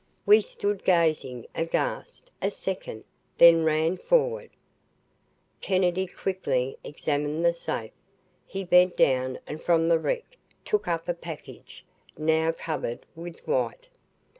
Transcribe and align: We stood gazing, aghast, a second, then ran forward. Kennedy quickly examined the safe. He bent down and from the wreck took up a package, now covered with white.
We 0.25 0.41
stood 0.41 0.83
gazing, 0.83 1.45
aghast, 1.53 2.31
a 2.41 2.49
second, 2.49 3.03
then 3.37 3.63
ran 3.63 3.97
forward. 3.97 4.49
Kennedy 5.61 6.07
quickly 6.07 6.75
examined 6.83 7.45
the 7.45 7.53
safe. 7.53 7.91
He 8.47 8.63
bent 8.63 8.97
down 8.97 9.37
and 9.45 9.61
from 9.61 9.89
the 9.89 9.99
wreck 9.99 10.37
took 10.65 10.87
up 10.87 11.07
a 11.07 11.13
package, 11.13 11.85
now 12.17 12.51
covered 12.51 13.05
with 13.15 13.47
white. 13.47 13.89